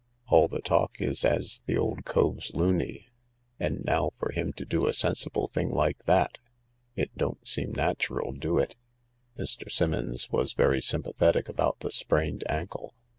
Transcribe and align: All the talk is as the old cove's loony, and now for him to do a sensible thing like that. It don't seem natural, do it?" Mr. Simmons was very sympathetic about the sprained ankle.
All 0.29 0.47
the 0.47 0.61
talk 0.63 0.99
is 0.99 1.23
as 1.23 1.61
the 1.67 1.77
old 1.77 2.05
cove's 2.05 2.55
loony, 2.55 3.09
and 3.59 3.85
now 3.85 4.13
for 4.17 4.31
him 4.31 4.51
to 4.53 4.65
do 4.65 4.87
a 4.87 4.93
sensible 4.93 5.47
thing 5.49 5.69
like 5.69 6.05
that. 6.05 6.39
It 6.95 7.15
don't 7.15 7.47
seem 7.47 7.73
natural, 7.73 8.31
do 8.31 8.57
it?" 8.57 8.75
Mr. 9.37 9.71
Simmons 9.71 10.31
was 10.31 10.53
very 10.53 10.81
sympathetic 10.81 11.47
about 11.47 11.81
the 11.81 11.91
sprained 11.91 12.43
ankle. 12.49 12.95